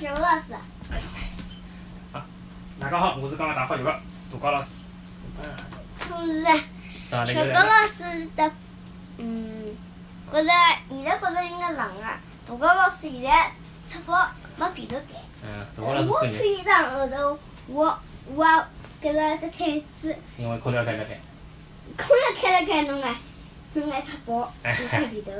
[0.00, 0.54] 小老师。
[2.80, 4.80] 大家好，我是刚刚打好球的杜高老师。
[6.10, 6.16] 我
[7.26, 8.50] 是小高老师的，
[9.18, 9.76] 嗯，
[10.32, 10.48] 觉着
[10.88, 12.18] 现在觉着应该冷啊。
[12.48, 13.52] 大高老师现在
[13.86, 14.26] 吃饱
[14.56, 15.20] 没被头盖。
[15.42, 17.98] 嗯，杜高老师我，穿衣裳后头，我
[18.34, 18.46] 我
[19.02, 21.20] 搿个只毯子，因为空调开了开。
[21.98, 23.14] 空调开了开，侬爱
[23.74, 25.30] 侬爱吃饱，哎侬盖被头。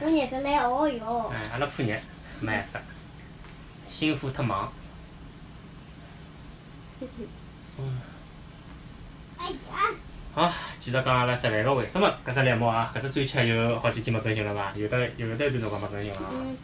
[0.00, 1.30] 我热得来哦哟。
[1.34, 1.94] 哎，阿拉怕热，
[2.40, 2.80] 没办法，
[3.90, 4.72] 辛苦特忙。
[9.36, 9.56] 哎呀，
[10.32, 14.72] 好，继续讲阿拉十万个为什么搿只栏目啊，搿只专辑有好几天没更新了伐？
[14.76, 16.30] 有的有的一段辰光没更新了啊。
[16.32, 16.56] 嗯，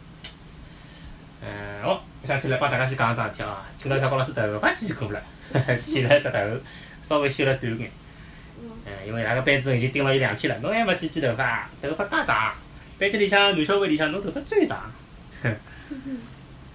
[1.41, 5.21] 嗯，哦，我想起来帮大家先讲一桩事体啊，今朝小高老师头发剪过了，
[5.83, 6.37] 剪了只头，
[7.03, 7.91] 稍微修了短眼。
[8.61, 12.55] 嗯，嗯，因为伊拉个班主任已经盯牢伊两天了，侬还没去剪头发，头发介长，
[12.97, 14.89] 班级里向男小孩里向侬头发最长，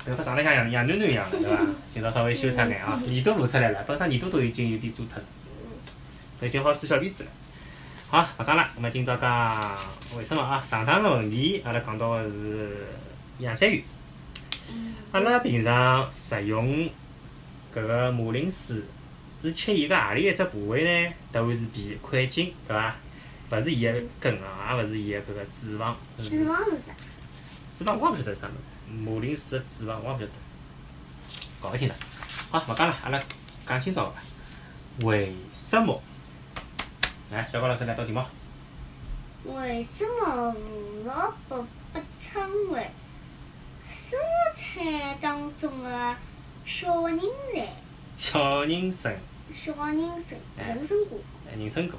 [0.05, 1.59] 哼，头发长得像杨杨囡囡一样的，对伐？
[1.91, 5.25] 今朝稍微修脱眼啊，耳朵露出来了，本身耳朵都已经有点做脱了，
[6.41, 7.31] 都已经好梳小辫子了。
[8.09, 9.79] 好，勿讲了，那么今朝讲
[10.17, 10.63] 为什么啊？
[10.65, 12.87] 上趟个问题，阿拉讲到个是
[13.39, 13.85] 洋山芋。
[15.13, 16.89] 阿拉平常食用
[17.75, 18.83] 搿个马铃薯，
[19.41, 21.15] 是吃伊个何里一只部位呢？
[21.31, 22.97] 答案是 B，块茎，对伐？
[23.51, 25.95] 勿是伊个根啊，也勿是伊个搿个脂肪。
[26.19, 26.95] 脂肪是啥？
[27.71, 30.33] 脂肪我也勿晓得是啥物事，马铃薯个脂肪我也勿晓得，
[31.63, 31.99] 搞勿清爽。
[32.51, 33.19] 好，勿讲了，阿拉
[33.67, 35.99] 讲今朝个为什么？
[37.31, 38.23] 来，小高老师来道题目。
[39.45, 40.59] 为什么胡
[41.05, 42.91] 萝卜被称为
[43.91, 44.15] 蔬
[44.55, 46.17] 菜当中的
[46.67, 47.67] 小人参？
[48.19, 49.17] 小人参，
[49.55, 51.19] 小人参，哎人参果。
[51.51, 51.99] 哎人参果。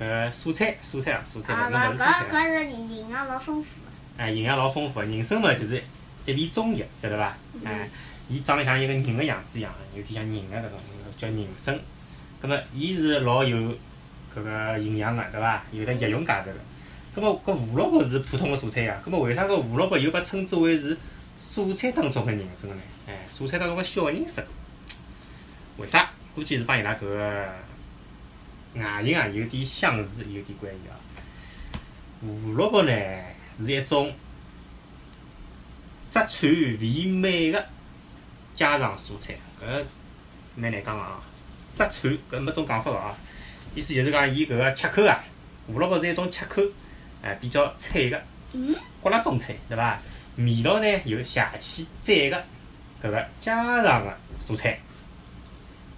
[0.00, 2.26] 搿个蔬菜，蔬菜啊，蔬菜啊，搿搿勿是蔬菜啊。
[2.32, 3.68] 搿搿是营养老丰富
[4.16, 5.82] 哎，营养老丰富，人参嘛就是
[6.26, 7.36] 一味中药，晓得伐？
[7.64, 7.88] 哎，
[8.28, 10.78] 伊长得像一个人个样子一样，有点像人个搿种，
[11.16, 11.78] 叫人参。
[12.40, 13.56] 葛末伊是老有
[14.34, 15.62] 搿个营养个，对伐？
[15.72, 16.58] 有得药用价值个。
[17.14, 20.96] 葛末搿胡萝卜是普通个蔬菜呀，葛末为啥搿胡萝卜又被称之为是
[21.42, 22.76] 蔬菜当中个人参呢？
[23.06, 24.44] 哎，蔬菜当中个小人参。
[25.78, 26.10] 为啥？
[26.34, 27.48] 估计是帮伊拉搿个
[28.74, 30.96] 外形啊有点相似，有点关系啊。
[32.22, 32.92] 胡萝卜呢
[33.58, 34.12] 是一种
[36.10, 37.66] 只串味美个
[38.54, 39.86] 家常蔬菜，搿个
[40.56, 41.20] 蛮难讲个啊。
[41.74, 43.16] 只串搿没种讲法个啊，
[43.74, 45.18] 意思就是讲伊搿个切口啊，
[45.66, 46.60] 胡萝卜是一种切口，
[47.22, 49.98] 哎比较脆个，嗯，骨辣松脆，对伐？
[50.36, 52.44] 味道呢有邪气赞个
[53.02, 54.78] 搿个家常个蔬菜。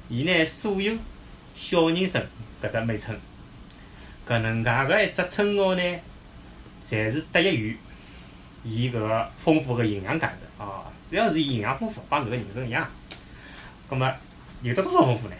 [0.08, 0.92] 伊呢素有
[1.54, 2.24] 小人参
[2.62, 3.18] 搿只美称，
[4.26, 5.82] 搿能介个一只称号呢，
[6.84, 7.78] 侪是得益于
[8.62, 10.84] 伊搿个丰富个营养价值哦。
[11.08, 12.86] 主要是伊营养丰富，帮搿个人参一样。
[13.88, 14.12] 葛末
[14.62, 15.34] 有得多少丰富呢？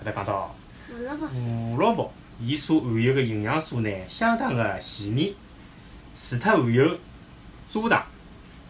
[0.00, 0.54] 搿搭讲到
[0.88, 5.32] 胡萝卜胡萝卜，伊所含有个营养素呢，相当个全面，
[6.14, 6.98] 除脱含有
[7.68, 8.06] 蔗糖、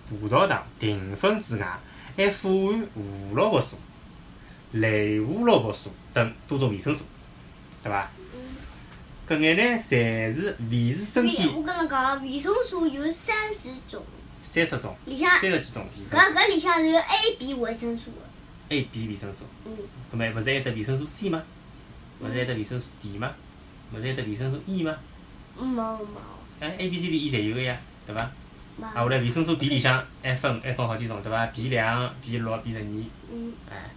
[0.09, 1.79] 葡萄糖、淀粉之外，
[2.17, 3.77] 还富含胡萝卜素、
[4.73, 7.05] 类胡萝卜素等多种维生素，
[7.83, 8.11] 对伐？
[9.29, 14.03] 搿眼呢，侪是维持身体我跟侬讲，维生素有三十种，
[14.43, 18.75] 三十种、里向三十几种搿搿里向是有 A、B 维生素的。
[18.75, 19.45] ，A、B 维生素。
[19.67, 19.77] 嗯，
[20.11, 21.43] 葛末勿是还得维生素 C 吗？
[22.21, 23.31] 勿是还得维生素 D 吗？
[23.93, 24.97] 勿是还得维生素 E 吗？
[25.59, 25.99] 没没
[26.61, 28.31] 哎，A、B、C、D、E 侪有个呀，对伐？
[28.79, 28.87] 没。
[28.87, 32.85] 啊，后来维生素 B 里向还分还分好几种，对伐？B 两、B 六、B 十二，
[33.31, 33.91] 嗯，哎。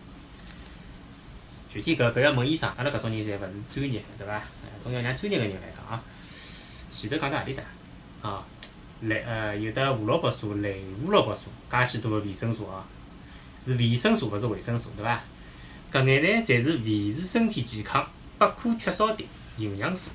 [1.74, 4.34] 具体搿搿要问医生，阿拉搿种人侪勿是专业，对伐？
[4.34, 4.44] 哎，
[4.84, 6.04] 总要让专业个人来讲啊。
[6.92, 7.64] 前头讲到何里搭？
[8.22, 8.46] 啊，
[9.02, 12.84] 类呃有的胡萝卜素、类胡萝卜素，介许多个维生素哦，
[13.64, 15.24] 是维生素勿是维生素，对伐？
[15.92, 18.06] 搿眼呢，侪是维持身体健康
[18.38, 19.26] 不可缺少的
[19.58, 20.12] 营养素，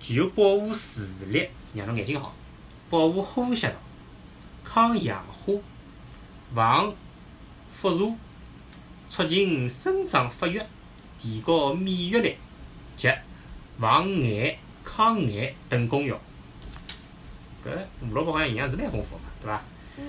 [0.00, 2.34] 具有保护视力，让侬眼睛好，
[2.90, 3.72] 保护呼吸道，
[4.62, 5.54] 抗氧化，
[6.54, 6.94] 防
[7.74, 8.14] 辐射，
[9.08, 10.60] 促进生长发育，
[11.18, 12.36] 提高免疫力
[12.96, 13.10] 及
[13.80, 16.20] 防癌、抗癌等功效。
[17.64, 17.70] 搿
[18.00, 19.62] 胡萝卜好像营养是蛮丰富个嘛，对伐？
[19.96, 20.04] 嗯。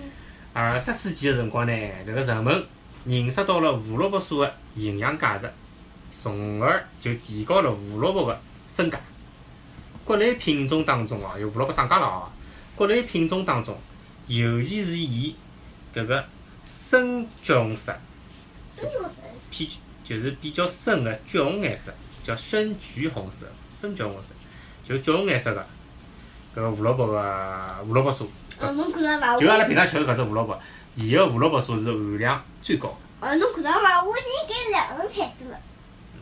[0.54, 1.74] 二十世纪个辰光呢，
[2.06, 2.66] 迭个人们
[3.06, 5.50] 认识到了胡萝卜素个营养价值，
[6.12, 9.00] 从而就提高了胡萝卜个身价。
[10.06, 12.30] 各类品种当中哦，有胡萝卜涨价了哦。
[12.76, 13.78] 各类品种当中，
[14.28, 15.36] 尤其是以
[15.94, 16.26] 搿个
[16.66, 17.96] 深橘红色。
[19.50, 19.70] 偏
[20.04, 21.94] 就是比较深个橘红颜色，
[22.24, 24.34] 叫深橘红色、深橘红色，
[24.88, 25.62] 就橘红颜色个
[26.56, 29.38] 搿个胡萝卜个胡萝卜素哦，侬看到伐？
[29.38, 30.60] 就阿拉平常吃个搿只胡萝卜，
[30.96, 33.28] 伊个胡萝卜素是含量最高的。
[33.28, 34.04] 哦，侬看到伐？
[34.04, 35.58] 我已经给两个牌子了。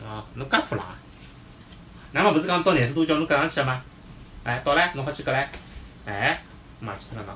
[0.04, 0.84] 哦，侬介泼辣？
[2.12, 3.82] 那么勿是讲到廿四度叫侬搿上去个吗？
[4.44, 5.46] 哎，到唻，侬好去搿唻。
[6.06, 6.42] 哎，
[6.80, 7.34] 妈去脱了侬。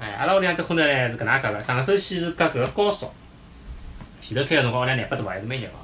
[0.00, 3.10] 哎，阿拉屋里向只空调呢是搿能介个，上首先是隔搿个高速，
[4.22, 5.74] 前头开个辰光屋里廿八度，还是蛮热个。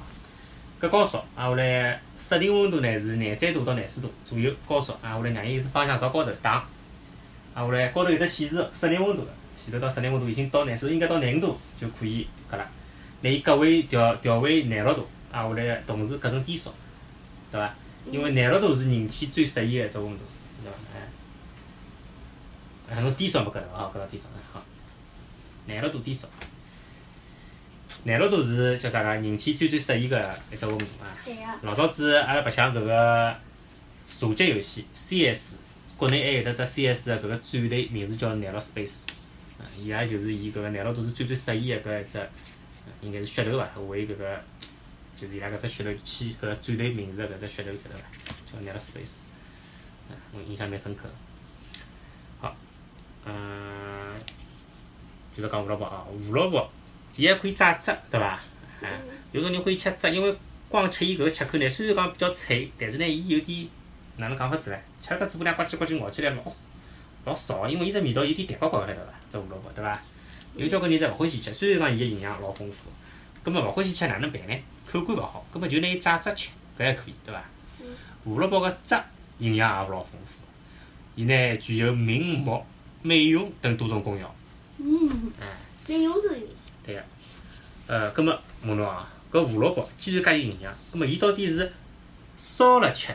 [0.79, 6.53] 隔高速，啊，后来设定温度呢是廿三度到廿四度左右高速，啊，后来让伊是方向朝高头打，
[7.53, 12.67] 啊，后来高头有得显示室内温度个，前头到室内温度已经到廿四，应该到廿五度就可以搿了。
[13.21, 16.71] 拿伊隔为调调为廿六度，啊，后来同时隔成低速，
[17.51, 17.71] 对伐？
[18.09, 20.23] 因为廿六度是人体最适宜个一只温度，
[20.63, 20.77] 对伐？
[20.95, 21.01] 哎。
[22.89, 24.23] 哎，侬低烧没搿个哦，搿个低烧，
[24.53, 24.63] 好。
[25.65, 26.25] 廿六度低烧，
[28.03, 29.09] 廿六度是叫啥个？
[29.09, 31.11] 人体最最适宜个一只温度啊。
[31.63, 33.35] 老早子阿拉白相搿个
[34.07, 35.57] 射击游戏 CS，
[35.97, 39.01] 国内还有得只 CS 个搿个战队，名字叫廿六 Space，
[39.59, 42.29] 啊，伊拉就是以搿个廿六度是最最适宜个搿一只，
[43.01, 43.67] 应该是噱头伐？
[43.89, 44.41] 为搿个
[45.17, 48.05] 就是伊拉搿只噱头起搿个战队名字个搿只噱头晓得伐？
[48.53, 49.25] 叫廿六 Space，
[50.09, 51.09] 啊，我印象蛮深刻。
[53.27, 54.15] 嗯，
[55.33, 56.69] 就是讲胡萝卜啊，胡萝卜
[57.15, 58.39] 伊还可以榨汁，对伐？
[58.81, 58.99] 哎，
[59.31, 60.35] 有种人欢喜吃汁，因为
[60.69, 63.67] 光吃伊搿个切口呢，虽然讲比较脆，但是呢，伊有点
[64.17, 64.77] 哪能讲法子唻？
[65.01, 66.43] 吃了搿嘴巴里呱唧呱唧咬起来老
[67.25, 69.13] 老臊，因为伊只味道有点淡高高个，晓得伐？
[69.29, 69.99] 只胡萝卜，对伐？
[70.55, 72.89] 有交关人侪勿欢喜吃，虽然讲伊个营养老丰富，
[73.43, 74.55] 葛末勿欢喜吃哪能办呢？
[74.85, 77.43] 口感勿好，葛末就拿伊榨汁吃，搿还可以，对伐？
[78.23, 78.95] 胡萝卜个汁
[79.39, 80.39] 营养也勿老丰富，
[81.15, 82.65] 伊呢具有明目、
[83.01, 84.35] 美容等多种功效。
[84.77, 85.31] 嗯。
[85.39, 85.47] 哎。
[85.87, 86.47] 美容都有。
[86.83, 87.03] 对个。
[87.87, 91.71] 呃，葛末问侬啊，搿胡萝卜既然介有营养，葛末伊到底是
[92.35, 93.13] 烧了吃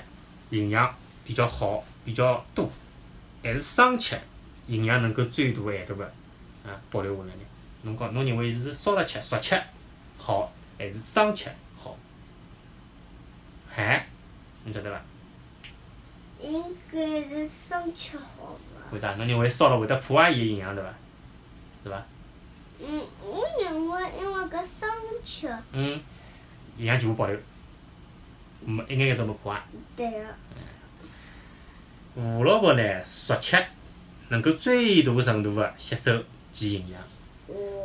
[0.51, 0.95] 营养
[1.25, 2.71] 比较好、比较多，
[3.43, 4.19] 还是生吃
[4.69, 6.05] 营养能够最大限度个
[6.65, 7.43] 啊保留下来呢？
[7.83, 9.61] 侬讲侬认为是烧了吃、熟吃
[10.17, 11.99] 好，还是生吃好？
[13.75, 14.09] 哎，
[14.65, 15.03] 侬晓得伐？
[16.43, 18.83] 应该是生吃好吧。
[18.91, 19.15] 为啥？
[19.15, 20.91] 侬认为烧了会得破坏伊个营养对伐？
[21.85, 22.03] 是伐？
[22.85, 24.89] 嗯，我认为因为搿生
[25.25, 25.49] 吃。
[25.73, 26.01] 嗯，
[26.77, 27.39] 营养全部保留，
[28.65, 29.63] 没一眼眼都没破坏。
[29.97, 30.19] 对个。
[32.15, 33.57] 胡萝卜呢，熟吃
[34.29, 37.01] 能够最大程度个吸收其营养，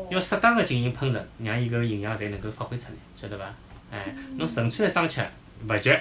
[0.09, 3.54] 要适当个进行烹饪，让伊搿个营养才能够发挥出来，晓得伐？
[3.92, 5.25] 哎，侬纯粹个生吃
[5.69, 5.95] 勿急，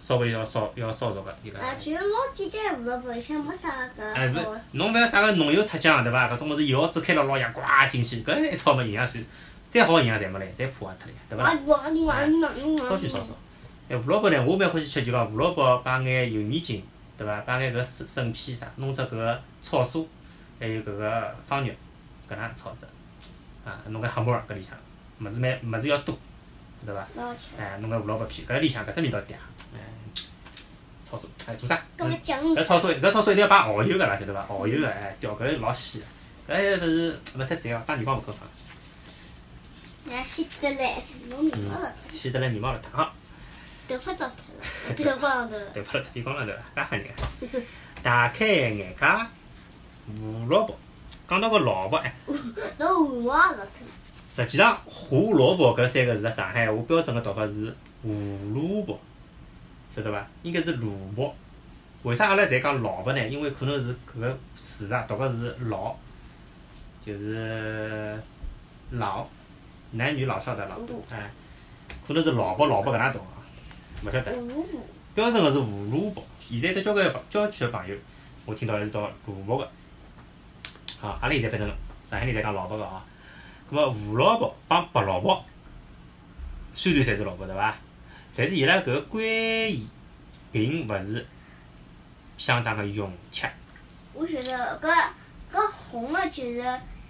[0.00, 1.60] 稍微要烧要烧熟个就搿。
[1.60, 4.12] 啊，就老简单胡萝卜，里向没啥个。
[4.12, 6.28] 哎，勿，侬勿要啥个浓油赤酱对伐？
[6.28, 9.24] 搿种物事一下子开了老香，呱进去，搿一炒么营养全，
[9.68, 11.54] 再好营养侪没来，侪破坏脱了，对伐？
[12.88, 13.32] 稍许烧烧。
[13.88, 16.82] 哎，胡萝卜呢，我蛮欢喜吃，就讲胡萝卜摆眼油面筋。
[17.18, 17.38] 对伐？
[17.42, 20.08] 摆眼搿笋笋片啥，弄只搿个炒素，
[20.58, 21.70] 还有搿个方肉，
[22.26, 22.86] 搿能炒只，
[23.62, 24.74] 啊，弄个黑木耳搿里向，
[25.20, 26.18] 物事蛮物事要多，
[26.86, 27.06] 对伐？
[27.58, 29.34] 哎，弄个胡萝卜片，搿里向搿只味道嗲，
[29.74, 29.78] 哎，
[31.04, 31.82] 炒酥，哎，做啥？
[31.96, 34.42] 搿炒酥，搿炒酥一定要摆蚝油个啦，晓得伐？
[34.42, 36.02] 蚝油个，哎，调搿老鲜
[36.46, 38.48] 个，搿还勿是勿太赞哦，打耳光勿够烫。
[40.10, 41.94] 哎，鲜得来，弄眉毛了。
[42.10, 42.80] 鲜得来，眉毛了？
[42.80, 43.10] 烫。
[43.88, 45.56] 头发糟脱了，剃光头。
[45.74, 46.04] 头发了？
[46.14, 46.46] 剃光了？
[46.46, 47.60] 头，介吓人个。
[48.02, 49.06] 大开眼界，
[50.06, 50.78] 胡萝卜。
[51.28, 52.14] 讲到搿萝卜哎。
[52.78, 53.66] 侬胡毛也脱
[54.34, 58.08] 实际上，胡萝卜搿三个字，上海话标准个读法是胡
[58.54, 59.00] 萝卜，
[59.94, 60.26] 晓得伐？
[60.42, 61.34] 应该是萝卜。
[62.02, 63.28] 为啥阿拉侪讲萝卜呢？
[63.28, 65.94] 因为可能是搿个字啊，读个是老，
[67.04, 68.18] 就是
[68.92, 69.26] 老，
[69.92, 70.76] 男女老少的老，
[71.10, 71.30] 哎，
[72.06, 73.20] 可能是老卜老卜搿能读。
[74.02, 74.32] 勿晓得，
[75.14, 76.24] 标准个是胡萝卜。
[76.38, 77.94] 现在有得交关郊区个朋友，
[78.46, 79.70] 我听到还是读萝卜个。
[81.00, 81.68] 好，阿拉现在变成
[82.06, 83.02] 上海人侪讲萝卜个哦。
[83.70, 85.44] 葛末胡萝卜帮白萝卜，
[86.72, 87.76] 虽然侪是萝卜对伐？
[88.40, 89.86] 但是伊拉搿个关系
[90.50, 91.26] 并勿是
[92.38, 93.52] 相当个融洽。
[94.14, 94.88] 我觉得，搿
[95.52, 96.64] 搿红个就是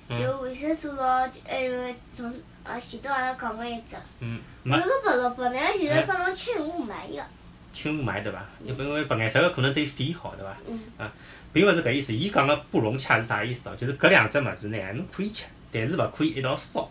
[0.08, 2.34] 有维生素咯，还有从
[2.64, 3.94] 啊前头阿拉讲个一只。
[4.18, 4.40] 嗯。
[4.64, 7.24] 搿个白萝卜呢，就是帮侬清雾霾个。
[7.72, 8.44] 清雾霾对伐？
[8.64, 11.04] 因为白颜色个可能对肺好对伐？
[11.04, 11.12] 啊，
[11.52, 12.12] 并勿是搿意思。
[12.12, 13.76] 伊讲个不融洽是啥意思哦？
[13.76, 16.90] 就是搿两只物事呢，侬可以吃，但是勿可以一道烧。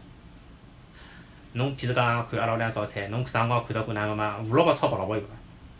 [1.60, 4.38] 侬譬如讲看阿拉屋里向烧菜，侬啥辰光看到过哪个嘛？
[4.38, 5.28] 胡萝卜炒白萝卜有伐？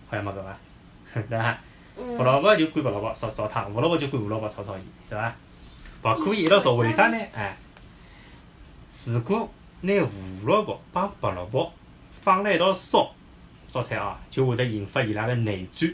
[0.10, 0.58] 好像没搿伐？
[1.30, 1.58] 对伐？
[2.18, 5.34] 白萝卜就灌白萝卜烧烧汤，胡萝卜就灌胡萝卜炒炒盐，对伐？
[6.04, 7.18] 勿可以一道烧，为啥呢？
[7.34, 7.58] 哎，
[9.08, 9.50] 如果
[9.82, 11.74] 拿胡萝卜帮白萝卜
[12.12, 13.12] 放辣一道烧，
[13.68, 15.94] 烧菜哦，就会得引发伊拉个内战、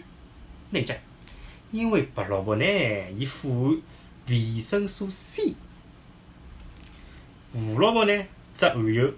[0.71, 0.97] 内战。
[1.71, 2.65] 因为白萝卜呢，
[3.17, 3.81] 伊富含
[4.27, 5.53] 维生素 C。
[7.53, 9.11] 胡萝卜呢，则含有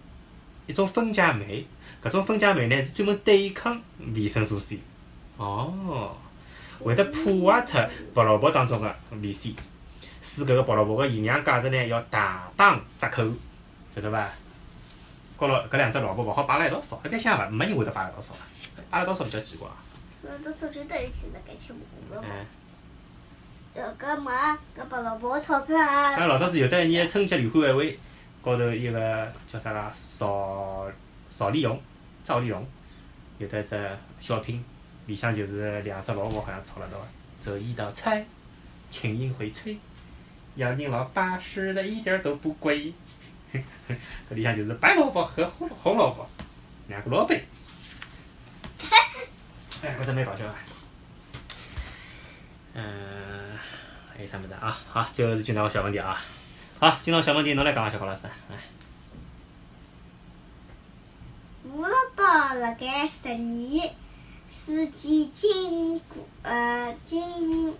[0.67, 1.65] 一种分解酶，
[2.03, 3.81] 搿种分解酶呢是专门对抗
[4.13, 4.79] 维生素 C。
[5.37, 6.15] 哦，
[6.79, 9.55] 会得破坏脱白萝卜当中个维 C，
[10.21, 13.23] 使搿个白萝卜个营养价值呢要大打折扣，
[13.95, 14.29] 晓得伐？
[15.37, 17.47] 高老搿两只萝卜勿好摆辣一道烧，一般想伐？
[17.49, 19.67] 没人会得摆辣一道烧个，摆辣一道烧比较奇怪。
[20.23, 21.79] 那到时候就等于现在该吃胡
[22.13, 22.27] 萝卜。
[22.27, 22.45] 嗯。
[23.73, 26.15] 这个嘛，搿白萝卜钞票啊。
[26.17, 27.99] 那老早子有得一年春节联欢晚会，
[28.41, 30.89] 高头一个叫啥个邵
[31.29, 31.81] 邵丽蓉，
[32.23, 32.65] 赵丽蓉，
[33.37, 34.63] 有得只小品，
[35.05, 36.97] 里向就是两只萝卜好像炒了道，
[37.41, 38.25] 这一道菜，
[38.89, 39.77] 群英荟萃，
[40.55, 42.93] 让人老巴适的一点都不贵。
[44.29, 46.27] 搿里向就是白萝卜和红红萝卜
[46.87, 47.33] 两个萝卜。
[49.81, 50.53] 哎，搿只蛮搞笑个。
[52.75, 53.57] 嗯，
[54.13, 54.79] 还有啥物事啊？
[54.89, 56.21] 好，最后是今朝个小问题啊。
[56.79, 58.27] 好，今朝小问题侬来讲啊，小高老师。
[58.51, 58.57] 来。
[61.63, 63.95] 胡萝卜辣盖十年
[64.51, 67.75] 四季经过呃经。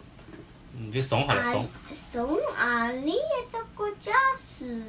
[0.73, 1.69] 嗯，就送好了送。
[2.11, 4.83] 从何里一只国家传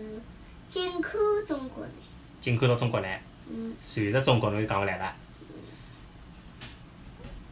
[0.69, 1.91] 进口中国来？
[2.41, 3.23] 进口到中国来。
[3.51, 3.77] 嗯。
[3.83, 5.15] 传入中国侬就讲勿来了。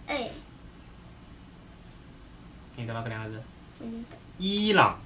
[0.07, 0.31] 哎。
[2.75, 3.03] 听得伐？
[3.03, 3.43] 搿两个字。
[3.81, 4.03] 嗯。
[4.39, 4.99] 伊朗。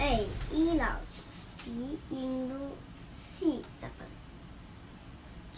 [0.00, 0.26] A.
[0.50, 0.98] 伊朗
[1.62, 1.98] ，B.
[2.10, 2.54] 印度
[3.10, 3.46] ，C.
[3.48, 3.62] 日
[3.98, 4.08] 本。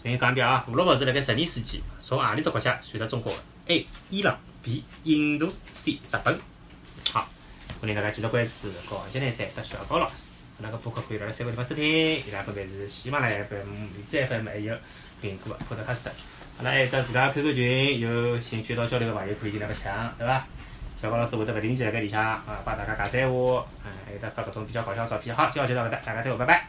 [0.01, 0.61] 重新讲一遍啊！
[0.67, 3.39] 胡萝卜是辣盖十年世纪从何里只国家传入中国的
[3.73, 3.87] ？A.
[4.09, 4.83] 伊朗，B.
[5.05, 5.93] 印度，C.
[5.93, 6.37] 日本。
[7.13, 7.25] 好，
[7.79, 10.43] 欢迎大家继续关注高级南山的小高老师。
[10.59, 14.75] 阿拉个播客可以辣辣三个地方收听，伊拉分别是喜马拉雅 FM、荔枝 FM 还有
[15.21, 16.09] 苹果 Podcast。
[16.57, 20.45] 阿拉还有自家 QQ 群，有兴趣到交流个朋友可以进来白相，对伐？
[21.03, 25.35] 小高老师会得勿定期辣盖里向啊，帮大家讲闲话，啊，还有得发搿种比较搞笑照片。
[25.35, 26.67] 好，今朝就到搿搭，大家再会，拜拜。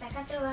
[0.00, 0.46] 大家再会。